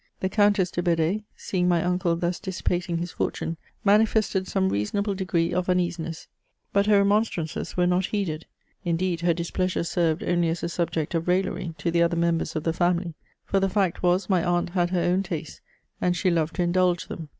[0.19, 5.53] The Countess de Bed^, seeing my uncle thus dissipating his fortune, manifested some reasonable degree
[5.53, 6.27] of uneasiness.
[6.73, 8.47] But her remonstrances were not heeded.
[8.83, 12.63] Indeed, her displeasure served only as a subject of raillery to the other members of
[12.63, 13.13] the family,
[13.45, 15.61] for the fact was, my aunt had her own tastes,
[16.01, 17.29] and she loved to indulge them.